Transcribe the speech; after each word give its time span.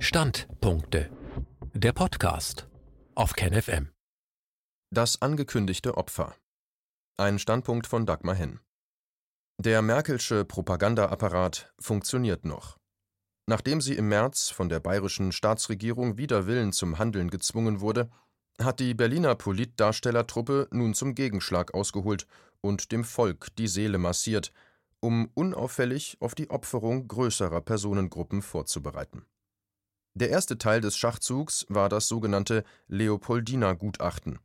Standpunkte. 0.00 1.10
Der 1.74 1.92
Podcast 1.92 2.68
auf 3.16 3.32
KenFM. 3.32 3.88
Das 4.94 5.20
angekündigte 5.20 5.96
Opfer. 5.96 6.36
Ein 7.16 7.40
Standpunkt 7.40 7.88
von 7.88 8.06
Dagmar 8.06 8.36
Henn. 8.36 8.60
Der 9.60 9.82
Merkelsche 9.82 10.44
Propagandaapparat 10.44 11.74
funktioniert 11.80 12.44
noch. 12.44 12.78
Nachdem 13.46 13.80
sie 13.80 13.94
im 13.94 14.08
März 14.08 14.50
von 14.50 14.68
der 14.68 14.78
bayerischen 14.78 15.32
Staatsregierung 15.32 16.16
wider 16.16 16.46
Willen 16.46 16.72
zum 16.72 17.00
Handeln 17.00 17.28
gezwungen 17.28 17.80
wurde, 17.80 18.08
hat 18.62 18.78
die 18.78 18.94
Berliner 18.94 19.34
Politdarstellertruppe 19.34 20.68
nun 20.70 20.94
zum 20.94 21.16
Gegenschlag 21.16 21.74
ausgeholt 21.74 22.28
und 22.60 22.92
dem 22.92 23.02
Volk 23.02 23.48
die 23.56 23.68
Seele 23.68 23.98
massiert, 23.98 24.52
um 25.00 25.28
unauffällig 25.34 26.16
auf 26.20 26.36
die 26.36 26.50
Opferung 26.50 27.08
größerer 27.08 27.60
Personengruppen 27.62 28.42
vorzubereiten. 28.42 29.26
Der 30.18 30.30
erste 30.30 30.58
Teil 30.58 30.80
des 30.80 30.96
Schachzugs 30.96 31.64
war 31.68 31.88
das 31.88 32.08
sogenannte 32.08 32.64
Leopoldina-Gutachten. 32.88 34.40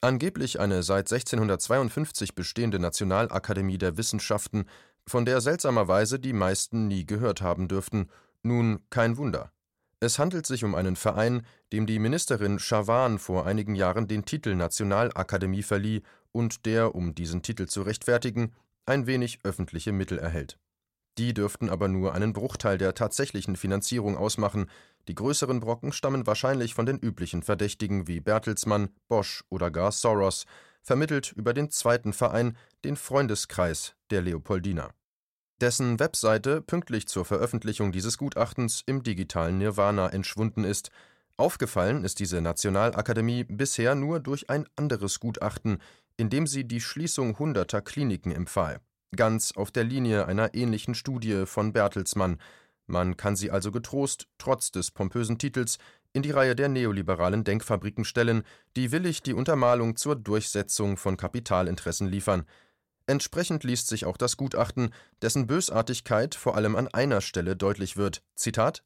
Angeblich 0.00 0.58
eine 0.58 0.82
seit 0.82 1.12
1652 1.12 2.34
bestehende 2.34 2.80
Nationalakademie 2.80 3.78
der 3.78 3.96
Wissenschaften, 3.96 4.64
von 5.06 5.24
der 5.24 5.40
seltsamerweise 5.40 6.18
die 6.18 6.32
meisten 6.32 6.88
nie 6.88 7.06
gehört 7.06 7.40
haben 7.40 7.68
dürften. 7.68 8.08
Nun 8.42 8.80
kein 8.90 9.16
Wunder. 9.16 9.52
Es 10.00 10.18
handelt 10.18 10.44
sich 10.44 10.64
um 10.64 10.74
einen 10.74 10.96
Verein, 10.96 11.46
dem 11.72 11.86
die 11.86 12.00
Ministerin 12.00 12.58
Schawan 12.58 13.20
vor 13.20 13.46
einigen 13.46 13.76
Jahren 13.76 14.08
den 14.08 14.24
Titel 14.24 14.56
Nationalakademie 14.56 15.62
verlieh 15.62 16.02
und 16.32 16.66
der, 16.66 16.96
um 16.96 17.14
diesen 17.14 17.42
Titel 17.42 17.66
zu 17.66 17.82
rechtfertigen, 17.82 18.52
ein 18.86 19.06
wenig 19.06 19.38
öffentliche 19.44 19.92
Mittel 19.92 20.18
erhält. 20.18 20.58
Die 21.18 21.34
dürften 21.34 21.68
aber 21.68 21.88
nur 21.88 22.14
einen 22.14 22.32
Bruchteil 22.32 22.78
der 22.78 22.94
tatsächlichen 22.94 23.56
Finanzierung 23.56 24.16
ausmachen, 24.16 24.66
die 25.08 25.14
größeren 25.14 25.60
Brocken 25.60 25.92
stammen 25.92 26.26
wahrscheinlich 26.26 26.74
von 26.74 26.86
den 26.86 26.98
üblichen 26.98 27.42
Verdächtigen 27.42 28.06
wie 28.06 28.20
Bertelsmann, 28.20 28.90
Bosch 29.08 29.44
oder 29.48 29.70
gar 29.70 29.92
Soros, 29.92 30.46
vermittelt 30.82 31.32
über 31.32 31.54
den 31.54 31.70
zweiten 31.70 32.12
Verein, 32.12 32.56
den 32.84 32.96
Freundeskreis 32.96 33.94
der 34.10 34.22
Leopoldina. 34.22 34.90
Dessen 35.60 36.00
Webseite 36.00 36.60
pünktlich 36.60 37.06
zur 37.06 37.24
Veröffentlichung 37.24 37.92
dieses 37.92 38.18
Gutachtens 38.18 38.82
im 38.86 39.04
digitalen 39.04 39.58
Nirvana 39.58 40.08
entschwunden 40.08 40.64
ist. 40.64 40.90
Aufgefallen 41.36 42.04
ist 42.04 42.18
diese 42.18 42.40
Nationalakademie 42.40 43.44
bisher 43.44 43.94
nur 43.94 44.18
durch 44.18 44.50
ein 44.50 44.66
anderes 44.74 45.20
Gutachten, 45.20 45.78
in 46.16 46.30
dem 46.30 46.48
sie 46.48 46.64
die 46.64 46.80
Schließung 46.80 47.38
hunderter 47.38 47.80
Kliniken 47.80 48.32
empfahl, 48.32 48.80
ganz 49.14 49.52
auf 49.52 49.70
der 49.70 49.84
Linie 49.84 50.26
einer 50.26 50.54
ähnlichen 50.54 50.96
Studie 50.96 51.46
von 51.46 51.72
Bertelsmann, 51.72 52.38
man 52.92 53.16
kann 53.16 53.34
sie 53.34 53.50
also 53.50 53.72
getrost, 53.72 54.28
trotz 54.38 54.70
des 54.70 54.90
pompösen 54.90 55.38
Titels, 55.38 55.78
in 56.12 56.22
die 56.22 56.30
Reihe 56.30 56.54
der 56.54 56.68
neoliberalen 56.68 57.42
Denkfabriken 57.42 58.04
stellen, 58.04 58.42
die 58.76 58.92
willig 58.92 59.22
die 59.22 59.32
Untermalung 59.32 59.96
zur 59.96 60.14
Durchsetzung 60.14 60.96
von 60.96 61.16
Kapitalinteressen 61.16 62.06
liefern. 62.06 62.44
Entsprechend 63.06 63.64
liest 63.64 63.88
sich 63.88 64.04
auch 64.04 64.16
das 64.16 64.36
Gutachten, 64.36 64.92
dessen 65.22 65.46
Bösartigkeit 65.46 66.34
vor 66.34 66.54
allem 66.54 66.76
an 66.76 66.86
einer 66.88 67.20
Stelle 67.20 67.56
deutlich 67.56 67.96
wird. 67.96 68.22
Zitat 68.36 68.84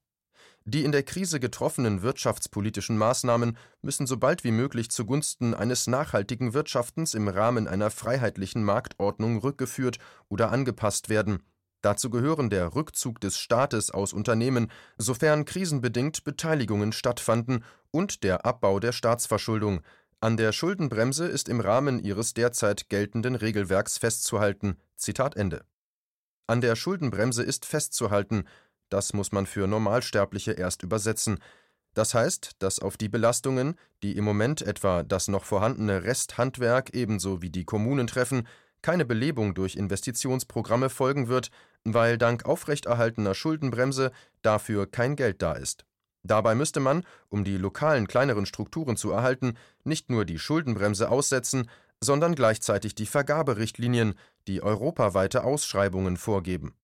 die 0.69 0.83
in 0.85 0.91
der 0.91 1.05
Krise 1.05 1.39
getroffenen 1.39 2.03
wirtschaftspolitischen 2.03 2.99
Maßnahmen 2.99 3.57
müssen 3.83 4.09
so 4.09 4.17
bald 4.17 4.43
wie 4.43 4.51
möglich 4.51 4.91
zugunsten 4.91 5.55
eines 5.55 5.87
nachhaltigen 5.87 6.55
Wirtschaftens 6.55 7.15
im 7.15 7.29
Rahmen 7.29 7.69
einer 7.69 7.89
freiheitlichen 7.89 8.65
Marktordnung 8.65 9.39
rückgeführt 9.39 9.99
oder 10.29 10.51
angepasst 10.51 11.09
werden. 11.09 11.45
Dazu 11.87 12.11
gehören 12.11 12.51
der 12.51 12.75
Rückzug 12.75 13.21
des 13.21 13.39
Staates 13.39 13.93
aus 13.93 14.13
Unternehmen, 14.13 14.73
sofern 14.99 15.45
krisenbedingt 15.45 16.25
Beteiligungen 16.25 16.91
stattfanden, 16.91 17.63
und 17.93 18.25
der 18.25 18.45
Abbau 18.45 18.81
der 18.81 18.91
Staatsverschuldung. 18.91 19.83
An 20.19 20.37
der 20.37 20.51
Schuldenbremse 20.51 21.29
ist 21.29 21.49
im 21.49 21.61
Rahmen 21.61 22.01
ihres 22.01 22.35
derzeit 22.35 22.89
geltenden 22.89 23.37
Regelwerks 23.37 23.99
festzuhalten. 23.99 24.79
Zitat 24.97 25.37
Ende. 25.37 25.65
An 26.49 26.61
der 26.61 26.75
Schuldenbremse 26.75 27.45
ist 27.45 27.65
festzuhalten, 27.65 28.49
das 28.89 29.13
muss 29.13 29.31
man 29.31 29.47
für 29.47 29.69
Normalsterbliche 29.69 30.55
erst 30.55 30.83
übersetzen. 30.83 31.39
Das 31.95 32.15
heißt, 32.15 32.57
dass 32.59 32.81
auf 32.81 32.97
die 32.97 33.09
Belastungen, 33.09 33.77
die 34.03 34.17
im 34.17 34.25
Moment 34.25 34.61
etwa 34.61 35.05
das 35.05 35.29
noch 35.29 35.45
vorhandene 35.45 36.03
Resthandwerk 36.03 36.91
ebenso 36.95 37.43
wie 37.43 37.51
die 37.51 37.65
Kommunen 37.65 38.09
treffen, 38.09 38.49
keine 38.83 39.05
Belebung 39.05 39.55
durch 39.55 39.77
Investitionsprogramme 39.77 40.89
folgen 40.91 41.29
wird, 41.29 41.51
weil 41.85 42.19
dank 42.19 42.45
aufrechterhaltener 42.45 43.35
Schuldenbremse 43.35 44.13
dafür 44.43 44.87
kein 44.87 45.17
Geld 45.17 45.43
da 45.43 45.53
ist. 45.53 45.85
Dabei 46.23 46.55
müsste 46.55 46.81
man, 46.81 47.05
um 47.29 47.45
die 47.45 47.57
lokalen 47.57 48.09
kleineren 48.09 48.47
Strukturen 48.47 48.97
zu 48.97 49.13
erhalten, 49.13 49.55
nicht 49.85 50.11
nur 50.11 50.25
die 50.25 50.39
Schuldenbremse 50.39 51.09
aussetzen, 51.09 51.71
sondern 52.01 52.35
gleichzeitig 52.35 52.95
die 52.95 53.07
Vergaberichtlinien, 53.07 54.15
die 54.49 54.63
europaweite 54.63 55.45
Ausschreibungen 55.45 56.17
vorgeben. 56.17 56.75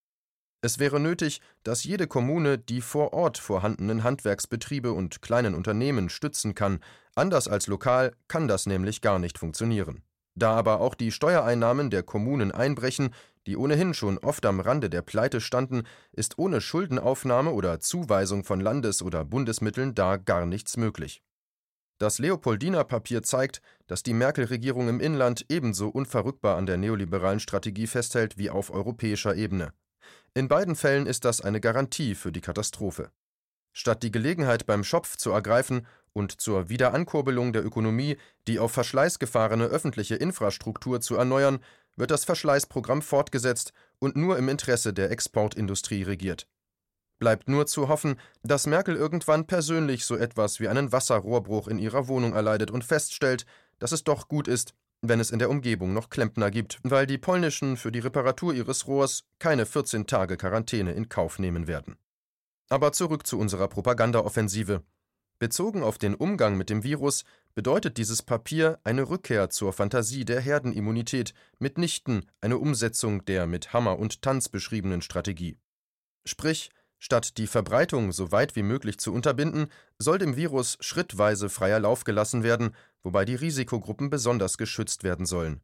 Es 0.65 0.79
wäre 0.79 1.01
nötig, 1.01 1.41
dass 1.65 1.83
jede 1.83 2.07
Kommune 2.07 2.57
die 2.57 2.81
vor 2.81 3.13
Ort 3.13 3.37
vorhandenen 3.37 4.05
Handwerksbetriebe 4.05 4.93
und 4.93 5.21
kleinen 5.21 5.57
Unternehmen 5.57 6.09
stützen 6.09 6.55
kann, 6.55 6.79
anders 7.17 7.49
als 7.49 7.67
lokal 7.67 8.13
kann 8.29 8.47
das 8.47 8.67
nämlich 8.67 9.01
gar 9.01 9.19
nicht 9.19 9.39
funktionieren. 9.39 10.05
Da 10.35 10.55
aber 10.55 10.81
auch 10.81 10.95
die 10.95 11.13
Steuereinnahmen 11.13 11.91
der 11.91 12.03
Kommunen 12.03 12.53
einbrechen, 12.53 13.11
die 13.47 13.57
ohnehin 13.57 13.93
schon 13.93 14.19
oft 14.19 14.47
am 14.47 14.61
Rande 14.61 14.89
der 14.89 15.03
Pleite 15.03 15.41
standen, 15.41 15.83
ist 16.13 16.39
ohne 16.39 16.61
Schuldenaufnahme 16.61 17.51
oder 17.51 17.81
Zuweisung 17.81 18.45
von 18.45 18.61
Landes- 18.61 19.03
oder 19.03 19.25
Bundesmitteln 19.25 19.95
da 19.95 20.17
gar 20.17 20.47
nichts 20.47 20.77
möglich. 20.77 21.23
Das 21.99 22.19
Leopoldiner 22.19 22.85
Papier 22.85 23.23
zeigt, 23.23 23.61
dass 23.87 24.03
die 24.03 24.15
Merkel-Regierung 24.15 24.89
im 24.89 25.01
Inland 25.01 25.47
ebenso 25.49 25.89
unverrückbar 25.89 26.57
an 26.57 26.67
der 26.67 26.77
neoliberalen 26.77 27.41
Strategie 27.41 27.87
festhält 27.87 28.39
wie 28.39 28.51
auf 28.51 28.71
europäischer 28.71 29.37
Ebene. 29.37 29.73
In 30.35 30.49
beiden 30.49 30.75
Fällen 30.75 31.07
ist 31.07 31.25
das 31.25 31.41
eine 31.41 31.61
Garantie 31.61 32.15
für 32.15 32.33
die 32.33 32.41
Katastrophe. 32.41 33.11
Statt 33.73 34.03
die 34.03 34.11
Gelegenheit 34.11 34.67
beim 34.67 34.85
Schopf 34.85 35.17
zu 35.17 35.31
ergreifen 35.31 35.87
und 36.13 36.41
zur 36.41 36.69
Wiederankurbelung 36.69 37.53
der 37.53 37.65
Ökonomie 37.65 38.17
die 38.47 38.59
auf 38.59 38.73
Verschleiß 38.73 39.19
gefahrene 39.19 39.65
öffentliche 39.65 40.17
Infrastruktur 40.17 41.01
zu 41.01 41.17
erneuern, 41.17 41.61
wird 41.97 42.11
das 42.11 42.25
Verschleißprogramm 42.25 43.03
fortgesetzt 43.03 43.73
und 43.99 44.17
nur 44.17 44.39
im 44.39 44.49
Interesse 44.49 44.93
der 44.93 45.11
Exportindustrie 45.11 46.03
regiert. 46.03 46.47
Bleibt 47.19 47.49
nur 47.49 47.67
zu 47.67 47.89
hoffen, 47.89 48.17
dass 48.43 48.67
Merkel 48.67 48.97
irgendwann 48.97 49.47
persönlich 49.47 50.05
so 50.05 50.17
etwas 50.17 50.59
wie 50.59 50.69
einen 50.69 50.91
Wasserrohrbruch 50.91 51.69
in 51.69 51.79
ihrer 51.79 52.09
Wohnung 52.09 52.33
erleidet 52.35 52.71
und 52.71 52.85
feststellt, 52.85 53.47
dass 53.79 53.93
es 53.93 54.03
doch 54.03 54.27
gut 54.27 54.49
ist, 54.49 54.75
wenn 55.03 55.21
es 55.21 55.31
in 55.31 55.39
der 55.39 55.51
Umgebung 55.51 55.93
noch 55.93 56.11
Klempner 56.11 56.51
gibt, 56.51 56.79
weil 56.83 57.07
die 57.07 57.19
polnischen 57.19 57.77
für 57.77 57.93
die 57.93 58.01
Reparatur 58.01 58.55
ihres 58.55 58.87
Rohrs 58.87 59.25
keine 59.39 59.67
14 59.67 60.07
Tage 60.07 60.37
Quarantäne 60.37 60.93
in 60.93 61.09
Kauf 61.09 61.39
nehmen 61.39 61.67
werden. 61.67 61.97
Aber 62.69 62.93
zurück 62.93 63.27
zu 63.27 63.39
unserer 63.39 63.69
Propagandaoffensive. 63.69 64.83
Bezogen 65.39 65.83
auf 65.83 65.99
den 65.99 66.15
Umgang 66.15 66.57
mit 66.57 66.71
dem 66.71 66.85
Virus 66.85 67.25
bedeutet 67.55 67.99
dieses 67.99 68.23
Papier 68.23 68.79
eine 68.85 69.09
Rückkehr 69.09 69.51
zur 69.51 69.73
Fantasie 69.73 70.25
der 70.25 70.41
Herdenimmunität, 70.41 71.35
mitnichten 71.59 72.27
eine 72.41 72.59
Umsetzung 72.59 73.25
der 73.25 73.47
mit 73.47 73.73
Hammer 73.73 73.99
und 73.99 74.23
Tanz 74.23 74.49
beschriebenen 74.49 75.03
Strategie. 75.03 75.59
Sprich, 76.25 76.71
statt 77.01 77.39
die 77.39 77.49
Verbreitung 77.49 78.13
so 78.13 78.31
weit 78.31 78.55
wie 78.55 78.63
möglich 78.63 78.99
zu 78.99 79.13
unterbinden, 79.13 79.67
soll 79.99 80.19
dem 80.19 80.37
Virus 80.37 80.79
schrittweise 80.81 81.49
freier 81.49 81.81
Lauf 81.81 82.05
gelassen 82.05 82.45
werden, 82.45 82.77
wobei 83.03 83.25
die 83.25 83.35
Risikogruppen 83.35 84.11
besonders 84.11 84.57
geschützt 84.57 85.03
werden 85.03 85.27
sollen. 85.27 85.61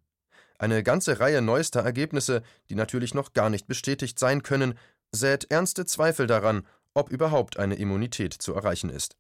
Eine 0.58 0.82
ganze 0.82 1.20
Reihe 1.20 1.40
neuester 1.40 1.82
Ergebnisse, 1.82 2.42
die 2.68 2.74
natürlich 2.74 3.14
noch 3.14 3.32
gar 3.32 3.48
nicht 3.48 3.68
bestätigt 3.68 4.18
sein 4.18 4.42
können, 4.42 4.76
sät 5.12 5.48
ernste 5.50 5.86
Zweifel 5.86 6.26
daran, 6.26 6.66
ob 6.98 7.10
überhaupt 7.10 7.58
eine 7.58 7.76
Immunität 7.76 8.34
zu 8.34 8.52
erreichen 8.54 8.90
ist. 8.90 9.16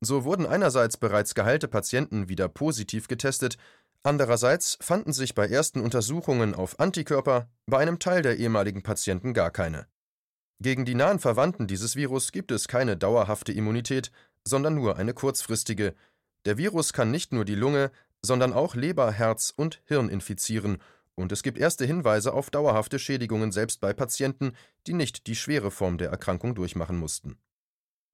So 0.00 0.24
wurden 0.24 0.46
einerseits 0.46 0.98
bereits 0.98 1.34
geheilte 1.34 1.68
Patienten 1.68 2.28
wieder 2.28 2.48
positiv 2.48 3.08
getestet, 3.08 3.56
andererseits 4.02 4.76
fanden 4.80 5.12
sich 5.12 5.34
bei 5.34 5.48
ersten 5.48 5.80
Untersuchungen 5.80 6.54
auf 6.54 6.78
Antikörper 6.78 7.48
bei 7.66 7.78
einem 7.78 7.98
Teil 7.98 8.22
der 8.22 8.36
ehemaligen 8.36 8.82
Patienten 8.82 9.32
gar 9.32 9.50
keine. 9.50 9.86
Gegen 10.60 10.84
die 10.84 10.94
nahen 10.94 11.18
Verwandten 11.18 11.66
dieses 11.66 11.96
Virus 11.96 12.32
gibt 12.32 12.50
es 12.50 12.68
keine 12.68 12.96
dauerhafte 12.96 13.52
Immunität, 13.52 14.12
sondern 14.44 14.74
nur 14.74 14.96
eine 14.96 15.12
kurzfristige. 15.12 15.94
Der 16.44 16.58
Virus 16.58 16.92
kann 16.92 17.10
nicht 17.10 17.32
nur 17.32 17.44
die 17.44 17.54
Lunge, 17.54 17.90
sondern 18.22 18.52
auch 18.52 18.74
Leber, 18.74 19.10
Herz 19.10 19.52
und 19.54 19.82
Hirn 19.86 20.08
infizieren, 20.08 20.78
und 21.16 21.32
es 21.32 21.42
gibt 21.42 21.58
erste 21.58 21.84
Hinweise 21.84 22.32
auf 22.32 22.50
dauerhafte 22.50 22.98
Schädigungen 22.98 23.50
selbst 23.50 23.80
bei 23.80 23.92
Patienten, 23.92 24.52
die 24.86 24.92
nicht 24.92 25.26
die 25.26 25.34
schwere 25.34 25.70
Form 25.70 25.98
der 25.98 26.10
Erkrankung 26.10 26.54
durchmachen 26.54 26.96
mussten. 26.96 27.38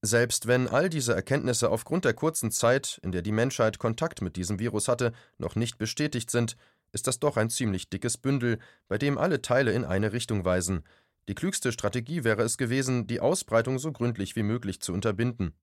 Selbst 0.00 0.46
wenn 0.46 0.66
all 0.66 0.88
diese 0.88 1.14
Erkenntnisse 1.14 1.70
aufgrund 1.70 2.04
der 2.04 2.14
kurzen 2.14 2.50
Zeit, 2.50 2.99
in 3.02 3.12
der 3.12 3.22
die 3.22 3.31
Menschheit 3.31 3.78
Kontakt 3.78 4.22
mit 4.22 4.37
diesem 4.37 4.58
Virus 4.58 4.88
hatte, 4.88 5.12
noch 5.38 5.54
nicht 5.54 5.78
bestätigt 5.78 6.31
sind, 6.31 6.56
ist 6.93 7.06
das 7.06 7.20
doch 7.20 7.37
ein 7.37 7.50
ziemlich 7.50 7.88
dickes 7.90 8.16
Bündel, 8.19 8.58
bei 8.88 8.99
dem 8.99 9.19
alle 9.19 9.43
Teile 9.43 9.72
in 9.72 9.84
eine 9.84 10.12
Richtung 10.12 10.44
weisen. 10.44 10.84
Die 11.28 11.34
klügste 11.34 11.70
Strategie 11.70 12.25
wäre 12.25 12.43
es 12.43 12.58
gewesen, 12.58 13.06
die 13.06 13.20
Ausbreitung 13.20 13.78
so 13.78 13.93
gründlich 13.93 14.34
wie 14.34 14.43
möglich 14.43 14.81
zu 14.81 14.93
unterbinden. 14.93 15.54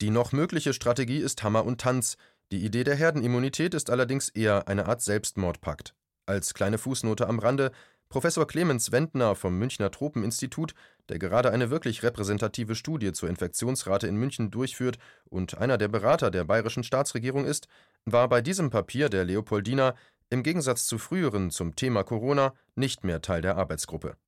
Die 0.00 0.10
noch 0.10 0.32
mögliche 0.32 0.72
Strategie 0.72 1.18
ist 1.18 1.42
Hammer 1.42 1.64
und 1.64 1.80
Tanz. 1.80 2.16
Die 2.52 2.64
Idee 2.64 2.84
der 2.84 2.94
Herdenimmunität 2.94 3.74
ist 3.74 3.90
allerdings 3.90 4.30
eher 4.30 4.68
eine 4.68 4.86
Art 4.86 5.02
Selbstmordpakt. 5.02 5.94
Als 6.28 6.52
kleine 6.52 6.76
Fußnote 6.76 7.26
am 7.26 7.38
Rande 7.38 7.72
Professor 8.10 8.46
Clemens 8.46 8.92
Wendner 8.92 9.34
vom 9.34 9.58
Münchner 9.58 9.90
Tropeninstitut, 9.90 10.74
der 11.08 11.18
gerade 11.18 11.50
eine 11.50 11.70
wirklich 11.70 12.02
repräsentative 12.02 12.74
Studie 12.74 13.12
zur 13.12 13.30
Infektionsrate 13.30 14.06
in 14.06 14.16
München 14.16 14.50
durchführt 14.50 14.98
und 15.30 15.56
einer 15.56 15.78
der 15.78 15.88
Berater 15.88 16.30
der 16.30 16.44
bayerischen 16.44 16.82
Staatsregierung 16.82 17.46
ist, 17.46 17.66
war 18.04 18.28
bei 18.28 18.42
diesem 18.42 18.68
Papier 18.68 19.08
der 19.08 19.24
Leopoldina 19.24 19.94
im 20.28 20.42
Gegensatz 20.42 20.86
zu 20.86 20.98
früheren 20.98 21.50
zum 21.50 21.76
Thema 21.76 22.04
Corona 22.04 22.52
nicht 22.74 23.04
mehr 23.04 23.22
Teil 23.22 23.40
der 23.40 23.56
Arbeitsgruppe. 23.56 24.18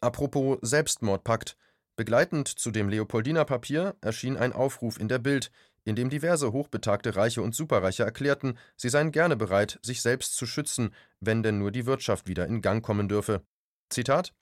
Apropos 0.00 0.58
Selbstmordpakt. 0.62 1.56
Begleitend 1.96 2.46
zu 2.46 2.70
dem 2.70 2.88
Leopoldiner 2.88 3.44
Papier 3.44 3.96
erschien 4.00 4.36
ein 4.36 4.52
Aufruf 4.52 5.00
in 5.00 5.08
der 5.08 5.18
Bild, 5.18 5.50
in 5.84 5.96
dem 5.96 6.10
diverse 6.10 6.52
hochbetagte 6.52 7.14
Reiche 7.16 7.42
und 7.42 7.54
Superreiche 7.54 8.04
erklärten, 8.04 8.58
sie 8.76 8.88
seien 8.88 9.12
gerne 9.12 9.36
bereit, 9.36 9.78
sich 9.82 10.00
selbst 10.02 10.36
zu 10.36 10.46
schützen, 10.46 10.94
wenn 11.20 11.42
denn 11.42 11.58
nur 11.58 11.70
die 11.70 11.86
Wirtschaft 11.86 12.26
wieder 12.26 12.46
in 12.46 12.62
Gang 12.62 12.82
kommen 12.84 13.08
dürfe. 13.08 13.42
Zitat 13.90 14.32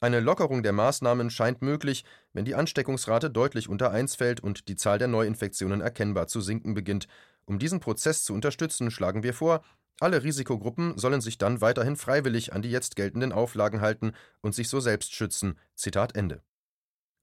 Eine 0.00 0.20
Lockerung 0.20 0.62
der 0.62 0.72
Maßnahmen 0.72 1.30
scheint 1.30 1.62
möglich, 1.62 2.04
wenn 2.32 2.44
die 2.44 2.54
Ansteckungsrate 2.54 3.30
deutlich 3.30 3.68
unter 3.68 3.90
1 3.90 4.14
fällt 4.14 4.40
und 4.40 4.68
die 4.68 4.76
Zahl 4.76 4.98
der 4.98 5.08
Neuinfektionen 5.08 5.80
erkennbar 5.80 6.28
zu 6.28 6.40
sinken 6.40 6.74
beginnt. 6.74 7.08
Um 7.44 7.58
diesen 7.58 7.80
Prozess 7.80 8.24
zu 8.24 8.32
unterstützen, 8.32 8.90
schlagen 8.90 9.22
wir 9.22 9.34
vor, 9.34 9.62
alle 10.00 10.24
Risikogruppen 10.24 10.98
sollen 10.98 11.20
sich 11.20 11.38
dann 11.38 11.60
weiterhin 11.60 11.96
freiwillig 11.96 12.52
an 12.52 12.62
die 12.62 12.70
jetzt 12.70 12.96
geltenden 12.96 13.32
Auflagen 13.32 13.80
halten 13.80 14.12
und 14.40 14.54
sich 14.54 14.68
so 14.68 14.80
selbst 14.80 15.14
schützen. 15.14 15.58
Zitat 15.74 16.16
Ende. 16.16 16.42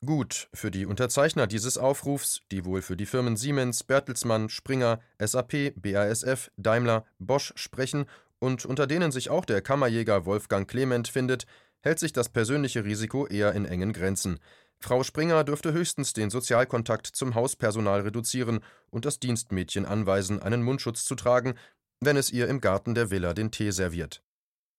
Gut, 0.04 0.50
für 0.52 0.72
die 0.72 0.88
Unterzeichner 0.88 1.46
dieses 1.46 1.78
Aufrufs, 1.78 2.42
die 2.52 2.66
wohl 2.66 2.82
für 2.82 2.98
die 2.98 3.06
Firmen 3.06 3.38
Siemens, 3.38 3.84
Bertelsmann, 3.84 4.50
Springer, 4.50 5.00
SAP, 5.20 5.76
BASF, 5.76 6.50
Daimler, 6.58 7.06
Bosch 7.20 7.54
sprechen 7.56 8.06
und 8.40 8.66
unter 8.66 8.88
denen 8.88 9.12
sich 9.12 9.30
auch 9.30 9.46
der 9.46 9.62
Kammerjäger 9.62 10.26
Wolfgang 10.26 10.68
Clement 10.68 11.08
findet, 11.08 11.46
hält 11.82 12.00
sich 12.00 12.14
das 12.14 12.30
persönliche 12.30 12.84
Risiko 12.84 13.28
eher 13.28 13.54
in 13.54 13.66
engen 13.66 13.94
Grenzen. 13.94 14.40
Frau 14.80 15.04
Springer 15.04 15.44
dürfte 15.44 15.72
höchstens 15.72 16.14
den 16.14 16.32
Sozialkontakt 16.32 17.06
zum 17.06 17.36
Hauspersonal 17.36 18.02
reduzieren 18.02 18.62
und 18.90 19.06
das 19.06 19.20
Dienstmädchen 19.20 19.86
anweisen, 19.86 20.42
einen 20.42 20.64
Mundschutz 20.64 21.06
zu 21.06 21.14
tragen, 21.14 21.54
wenn 22.00 22.18
es 22.18 22.32
ihr 22.32 22.48
im 22.48 22.60
Garten 22.60 22.96
der 22.96 23.12
Villa 23.12 23.36
den 23.36 23.52
Tee 23.52 23.70
serviert. 23.70 24.24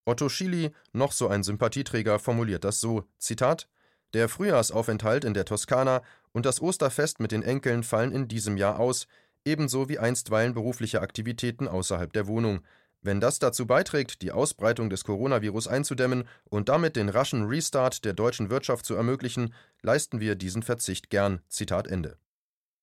Otto 0.05 0.29
Schily, 0.29 0.73
noch 0.93 1.13
so 1.13 1.29
ein 1.29 1.45
Sympathieträger, 1.45 2.19
formuliert 2.19 2.65
das 2.65 2.81
so: 2.81 3.05
Zitat 3.19 3.69
der 4.14 4.29
Frühjahrsaufenthalt 4.29 5.25
in 5.25 5.35
der 5.35 5.44
Toskana 5.44 6.03
und 6.32 6.47
das 6.47 6.61
Osterfest 6.61 7.20
mit 7.20 7.32
den 7.32 7.43
Enkeln 7.43 7.82
fallen 7.82 8.12
in 8.12 8.29
diesem 8.29 8.56
Jahr 8.56 8.79
aus, 8.79 9.06
ebenso 9.44 9.88
wie 9.88 9.99
einstweilen 9.99 10.55
berufliche 10.55 11.00
Aktivitäten 11.00 11.69
außerhalb 11.69 12.12
der 12.12 12.26
Wohnung. 12.26 12.62
Wenn 13.05 13.20
das 13.20 13.41
dazu 13.41 13.67
beiträgt, 13.67 14.23
die 14.23 14.31
Ausbreitung 14.31 14.88
des 14.88 15.03
Coronavirus 15.03 15.67
einzudämmen 15.67 16.25
und 16.49 16.69
damit 16.69 16.94
den 16.94 17.09
raschen 17.09 17.47
Restart 17.47 18.05
der 18.05 18.12
deutschen 18.12 18.49
Wirtschaft 18.49 18.87
zu 18.87 18.94
ermöglichen, 18.94 19.53
leisten 19.82 20.20
wir 20.20 20.37
diesen 20.37 20.62
Verzicht 20.62 21.11
gern. 21.11 21.41
Zitat 21.49 21.88
Ende. 21.88 22.17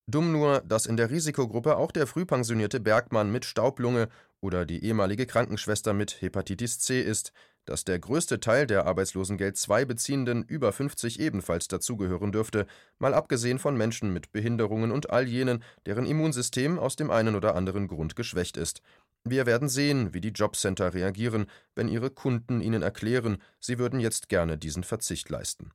Dumm 0.06 0.32
nur, 0.32 0.60
dass 0.60 0.86
in 0.86 0.96
der 0.96 1.10
Risikogruppe 1.10 1.76
auch 1.76 1.92
der 1.92 2.06
frühpensionierte 2.06 2.80
Bergmann 2.80 3.32
mit 3.32 3.44
Staublunge 3.46 4.08
oder 4.40 4.66
die 4.66 4.84
ehemalige 4.84 5.24
Krankenschwester 5.24 5.92
mit 5.94 6.20
Hepatitis 6.20 6.80
C 6.80 7.00
ist, 7.00 7.32
dass 7.70 7.84
der 7.84 8.00
größte 8.00 8.40
Teil 8.40 8.66
der 8.66 8.86
Arbeitslosengeld 8.86 9.56
II 9.68 9.84
Beziehenden 9.84 10.42
über 10.42 10.72
50 10.72 11.20
ebenfalls 11.20 11.68
dazugehören 11.68 12.32
dürfte, 12.32 12.66
mal 12.98 13.14
abgesehen 13.14 13.60
von 13.60 13.76
Menschen 13.76 14.12
mit 14.12 14.32
Behinderungen 14.32 14.90
und 14.90 15.10
all 15.10 15.28
jenen, 15.28 15.62
deren 15.86 16.04
Immunsystem 16.04 16.80
aus 16.80 16.96
dem 16.96 17.12
einen 17.12 17.36
oder 17.36 17.54
anderen 17.54 17.86
Grund 17.86 18.16
geschwächt 18.16 18.56
ist. 18.56 18.82
Wir 19.22 19.46
werden 19.46 19.68
sehen, 19.68 20.12
wie 20.12 20.20
die 20.20 20.30
Jobcenter 20.30 20.94
reagieren, 20.94 21.46
wenn 21.76 21.86
ihre 21.86 22.10
Kunden 22.10 22.60
ihnen 22.60 22.82
erklären, 22.82 23.38
sie 23.60 23.78
würden 23.78 24.00
jetzt 24.00 24.28
gerne 24.28 24.58
diesen 24.58 24.82
Verzicht 24.82 25.28
leisten. 25.28 25.70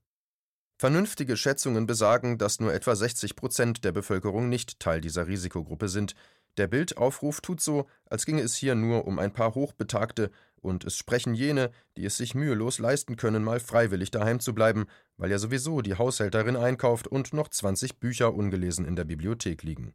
Vernünftige 0.78 1.38
Schätzungen 1.38 1.86
besagen, 1.86 2.38
dass 2.38 2.60
nur 2.60 2.74
etwa 2.74 2.94
60 2.94 3.38
Prozent 3.38 3.86
der 3.86 3.94
Bevölkerung 3.94 4.50
nicht 4.50 4.82
Teil 4.82 5.00
dieser 5.00 5.28
Risikogruppe 5.28 5.88
sind. 5.88 6.14
Der 6.58 6.68
Bildaufruf 6.68 7.40
tut 7.40 7.62
so, 7.62 7.88
als 8.10 8.26
ginge 8.26 8.42
es 8.42 8.56
hier 8.56 8.76
nur 8.76 9.08
um 9.08 9.18
ein 9.18 9.32
paar 9.32 9.56
Hochbetagte, 9.56 10.32
und 10.66 10.84
es 10.84 10.98
sprechen 10.98 11.36
jene, 11.36 11.72
die 11.96 12.06
es 12.06 12.18
sich 12.18 12.36
mühelos 12.36 12.80
leisten 12.80 13.16
können, 13.16 13.44
mal 13.44 13.60
freiwillig 13.60 14.12
daheim 14.12 14.40
zu 14.40 14.54
bleiben, 14.54 14.88
weil 15.16 15.32
ja 15.32 15.38
sowieso 15.38 15.82
die 15.82 15.96
Haushälterin 15.96 16.58
einkauft 16.58 17.08
und 17.08 17.34
noch 17.34 17.48
20 17.48 18.00
Bücher 18.00 18.34
ungelesen 18.34 18.84
in 18.86 18.96
der 18.96 19.06
Bibliothek 19.06 19.64
liegen. 19.64 19.94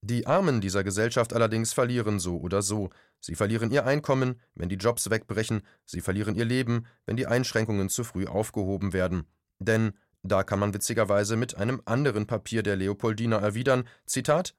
Die 0.00 0.26
Armen 0.26 0.60
dieser 0.60 0.84
Gesellschaft 0.84 1.32
allerdings 1.32 1.72
verlieren 1.72 2.20
so 2.20 2.36
oder 2.38 2.62
so. 2.62 2.90
Sie 3.18 3.34
verlieren 3.34 3.72
ihr 3.72 3.84
Einkommen, 3.84 4.40
wenn 4.54 4.68
die 4.68 4.76
Jobs 4.76 5.10
wegbrechen, 5.10 5.62
sie 5.84 6.00
verlieren 6.00 6.36
ihr 6.36 6.44
Leben, 6.44 6.86
wenn 7.06 7.16
die 7.16 7.26
Einschränkungen 7.26 7.88
zu 7.88 8.04
früh 8.04 8.26
aufgehoben 8.26 8.92
werden. 8.92 9.26
Denn, 9.58 9.94
da 10.22 10.44
kann 10.44 10.60
man 10.60 10.72
witzigerweise 10.72 11.36
mit 11.36 11.56
einem 11.56 11.82
anderen 11.84 12.26
Papier 12.26 12.62
der 12.62 12.76
Leopoldina 12.76 13.38
erwidern, 13.38 13.88
Zitat, 14.06 14.54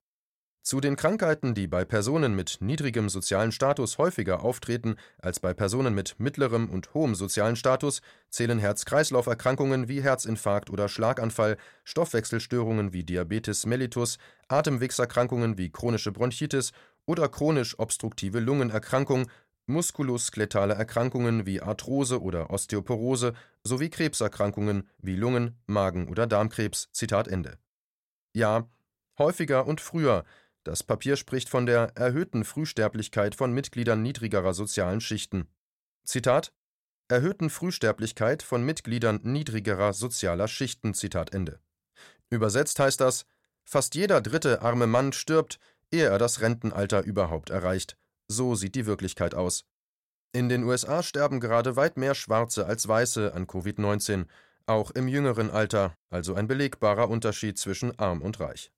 zu 0.62 0.82
den 0.82 0.96
Krankheiten, 0.96 1.54
die 1.54 1.68
bei 1.68 1.86
Personen 1.86 2.36
mit 2.36 2.58
niedrigem 2.60 3.10
sozialen 3.10 3.52
Status 3.52 3.98
häufiger 3.98 4.44
auftreten 4.44 4.98
als 5.18 5.40
bei 5.40 5.54
Personen 5.54 5.96
mit 5.96 6.16
mittlerem 6.20 6.70
und 6.70 6.94
hohem 6.94 7.16
sozialen 7.16 7.56
Status, 7.56 8.02
zählen 8.30 8.60
Herz-Kreislauf-Erkrankungen 8.60 9.88
wie 9.88 10.02
Herzinfarkt 10.02 10.70
oder 10.70 10.90
Schlaganfall, 10.90 11.58
Stoffwechselstörungen 11.84 12.94
wie 12.94 13.04
Diabetes 13.04 13.66
mellitus, 13.66 14.18
Atemwegserkrankungen 14.48 15.58
wie 15.58 15.72
chronische 15.72 16.12
Bronchitis 16.12 16.72
oder 17.06 17.30
chronisch 17.30 17.80
obstruktive 17.80 18.40
Lungenerkrankung, 18.40 19.28
muskuloskeletale 19.66 20.74
Erkrankungen 20.74 21.46
wie 21.46 21.62
Arthrose 21.62 22.22
oder 22.22 22.50
Osteoporose 22.50 23.34
sowie 23.64 23.90
Krebserkrankungen 23.90 24.90
wie 24.98 25.16
Lungen-, 25.16 25.56
Magen- 25.68 26.10
oder 26.10 26.28
Darmkrebs. 26.28 26.90
Zitat 26.92 27.28
Ende. 27.28 27.58
Ja, 28.34 28.68
häufiger 29.18 29.68
und 29.68 29.80
früher 29.80 30.26
das 30.64 30.84
Papier 30.84 31.16
spricht 31.16 31.50
von 31.50 31.66
der 31.66 31.96
erhöhten 31.96 32.44
Frühsterblichkeit 32.44 33.36
von 33.36 33.54
Mitgliedern 33.54 34.02
niedrigerer 34.02 34.54
sozialen 34.54 35.02
Schichten. 35.02 35.48
Zitat 36.04 36.52
erhöhten 37.08 37.50
Frühsterblichkeit 37.50 38.44
von 38.44 38.64
Mitgliedern 38.64 39.20
niedrigerer 39.24 39.94
sozialer 39.94 40.48
Schichten. 40.48 40.94
Zitat 40.94 41.34
Ende. 41.34 41.60
Übersetzt 42.30 42.80
heißt 42.80 43.02
das, 43.02 43.26
fast 43.66 43.96
jeder 43.96 44.22
dritte 44.22 44.62
arme 44.62 44.86
Mann 44.86 45.12
stirbt, 45.12 45.60
ehe 45.92 46.08
er 46.08 46.20
das 46.20 46.42
Rentenalter 46.42 47.04
überhaupt 47.04 47.50
erreicht. 47.50 47.98
So 48.28 48.54
sieht 48.54 48.76
die 48.76 48.86
Wirklichkeit 48.86 49.34
aus. 49.34 49.66
In 50.32 50.50
den 50.50 50.64
USA 50.64 51.02
sterben 51.02 51.40
gerade 51.40 51.76
weit 51.76 51.98
mehr 51.98 52.14
Schwarze 52.14 52.68
als 52.68 52.88
Weiße 52.88 53.34
an 53.34 53.48
Covid-19, 53.48 54.28
auch 54.68 54.92
im 54.92 55.08
jüngeren 55.08 55.50
Alter, 55.50 55.96
also 56.12 56.36
ein 56.36 56.48
belegbarer 56.48 57.10
Unterschied 57.10 57.58
zwischen 57.58 57.98
arm 57.98 58.22
und 58.22 58.40
reich. 58.40 58.72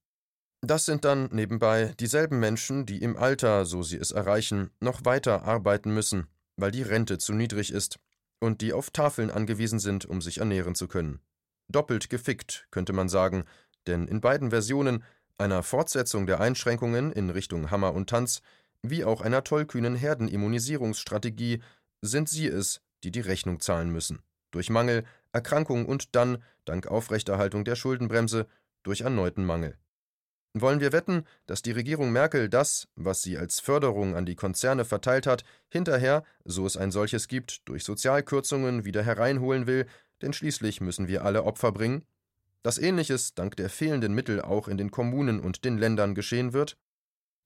Das 0.64 0.86
sind 0.86 1.06
dann 1.06 1.28
nebenbei 1.32 1.96
dieselben 2.00 2.40
Menschen, 2.40 2.86
die 2.86 3.02
im 3.02 3.18
Alter, 3.18 3.66
so 3.66 3.82
sie 3.82 3.98
es 3.98 4.12
erreichen, 4.12 4.70
noch 4.80 5.06
weiter 5.06 5.44
arbeiten 5.44 5.92
müssen, 5.92 6.28
weil 6.56 6.70
die 6.70 6.84
Rente 6.84 7.18
zu 7.18 7.34
niedrig 7.34 7.72
ist 7.72 8.00
und 8.40 8.62
die 8.62 8.72
auf 8.72 8.92
Tafeln 8.92 9.32
angewiesen 9.32 9.80
sind, 9.80 10.06
um 10.06 10.22
sich 10.22 10.38
ernähren 10.38 10.76
zu 10.76 10.88
können. 10.88 11.20
Doppelt 11.68 12.12
gefickt, 12.12 12.68
könnte 12.70 12.94
man 12.94 13.10
sagen, 13.10 13.46
denn 13.88 14.08
in 14.08 14.22
beiden 14.22 14.52
Versionen, 14.52 15.04
einer 15.40 15.64
Fortsetzung 15.64 16.28
der 16.28 16.40
Einschränkungen 16.40 17.12
in 17.12 17.32
Richtung 17.32 17.72
Hammer 17.72 17.94
und 17.94 18.12
Tanz, 18.12 18.42
wie 18.84 19.04
auch 19.04 19.22
einer 19.22 19.44
tollkühnen 19.44 19.96
Herdenimmunisierungsstrategie, 19.96 21.64
sind 22.02 22.30
sie 22.30 22.46
es, 22.46 22.82
die 23.04 23.12
die 23.12 23.22
Rechnung 23.22 23.60
zahlen 23.60 23.90
müssen. 23.90 24.22
Durch 24.52 24.70
Mangel, 24.70 25.06
Erkrankung 25.32 25.88
und 25.88 26.16
dann, 26.16 26.44
dank 26.66 26.86
Aufrechterhaltung 26.86 27.66
der 27.66 27.76
Schuldenbremse, 27.76 28.48
durch 28.84 29.02
erneuten 29.02 29.46
Mangel. 29.46 29.78
Wollen 30.54 30.82
wir 30.82 30.92
wetten, 30.92 31.24
dass 31.46 31.62
die 31.62 31.72
Regierung 31.72 32.12
Merkel 32.12 32.50
das, 32.50 32.90
was 32.96 33.22
sie 33.22 33.38
als 33.38 33.62
Förderung 33.62 34.16
an 34.16 34.26
die 34.26 34.36
Konzerne 34.36 34.84
verteilt 34.84 35.26
hat, 35.26 35.46
hinterher, 35.70 36.24
so 36.44 36.66
es 36.66 36.76
ein 36.76 36.92
solches 36.92 37.30
gibt, 37.30 37.68
durch 37.70 37.86
Sozialkürzungen 37.86 38.84
wieder 38.84 39.02
hereinholen 39.02 39.66
will, 39.66 39.86
denn 40.22 40.34
schließlich 40.34 40.82
müssen 40.82 41.08
wir 41.08 41.24
alle 41.24 41.44
Opfer 41.44 41.72
bringen? 41.72 42.04
Dass 42.64 42.78
ähnliches 42.78 43.34
dank 43.34 43.56
der 43.56 43.70
fehlenden 43.70 44.14
Mittel 44.14 44.42
auch 44.42 44.68
in 44.68 44.78
den 44.78 44.92
Kommunen 44.92 45.40
und 45.40 45.64
den 45.64 45.78
Ländern 45.78 46.16
geschehen 46.16 46.52
wird? 46.52 46.78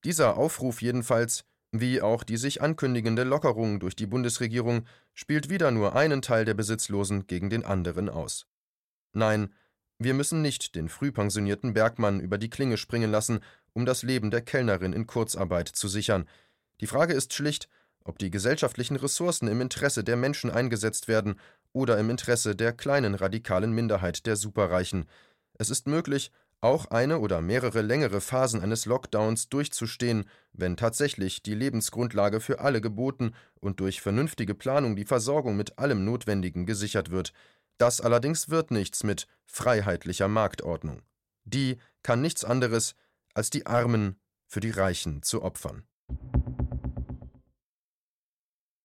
Dieser 0.03 0.35
Aufruf 0.35 0.81
jedenfalls, 0.81 1.45
wie 1.71 2.01
auch 2.01 2.23
die 2.23 2.37
sich 2.37 2.61
ankündigende 2.61 3.23
Lockerung 3.23 3.79
durch 3.79 3.95
die 3.95 4.07
Bundesregierung, 4.07 4.85
spielt 5.13 5.49
wieder 5.49 5.69
nur 5.69 5.95
einen 5.95 6.21
Teil 6.21 6.43
der 6.43 6.53
Besitzlosen 6.55 7.27
gegen 7.27 7.49
den 7.49 7.63
anderen 7.63 8.09
aus. 8.09 8.47
Nein, 9.13 9.53
wir 9.97 10.13
müssen 10.13 10.41
nicht 10.41 10.75
den 10.75 10.89
frühpensionierten 10.89 11.73
Bergmann 11.73 12.19
über 12.19 12.37
die 12.37 12.49
Klinge 12.49 12.77
springen 12.77 13.11
lassen, 13.11 13.39
um 13.73 13.85
das 13.85 14.03
Leben 14.03 14.31
der 14.31 14.41
Kellnerin 14.41 14.93
in 14.93 15.07
Kurzarbeit 15.07 15.69
zu 15.69 15.87
sichern. 15.87 16.27
Die 16.81 16.87
Frage 16.87 17.13
ist 17.13 17.33
schlicht, 17.33 17.69
ob 18.03 18.19
die 18.19 18.29
gesellschaftlichen 18.29 18.97
Ressourcen 18.97 19.47
im 19.47 19.61
Interesse 19.61 20.03
der 20.03 20.15
Menschen 20.15 20.51
eingesetzt 20.51 21.07
werden 21.07 21.39
oder 21.73 21.97
im 21.97 22.09
Interesse 22.09 22.55
der 22.55 22.73
kleinen 22.73 23.15
radikalen 23.15 23.71
Minderheit 23.71 24.25
der 24.25 24.35
Superreichen. 24.35 25.05
Es 25.57 25.69
ist 25.69 25.87
möglich, 25.87 26.31
auch 26.61 26.85
eine 26.87 27.19
oder 27.19 27.41
mehrere 27.41 27.81
längere 27.81 28.21
Phasen 28.21 28.61
eines 28.61 28.85
Lockdowns 28.85 29.49
durchzustehen, 29.49 30.25
wenn 30.53 30.77
tatsächlich 30.77 31.43
die 31.43 31.53
Lebensgrundlage 31.53 32.39
für 32.39 32.59
alle 32.59 32.81
geboten 32.81 33.33
und 33.59 33.79
durch 33.79 34.01
vernünftige 34.01 34.55
Planung 34.55 34.95
die 34.95 35.05
Versorgung 35.05 35.57
mit 35.57 35.77
allem 35.77 36.05
Notwendigen 36.05 36.65
gesichert 36.65 37.11
wird. 37.11 37.33
Das 37.77 38.01
allerdings 38.01 38.49
wird 38.49 38.71
nichts 38.71 39.03
mit 39.03 39.27
freiheitlicher 39.45 40.27
Marktordnung. 40.27 41.01
Die 41.43 41.77
kann 42.03 42.21
nichts 42.21 42.43
anderes, 42.43 42.95
als 43.33 43.49
die 43.49 43.65
Armen 43.65 44.19
für 44.47 44.59
die 44.59 44.71
Reichen 44.71 45.23
zu 45.23 45.41
opfern. 45.41 45.85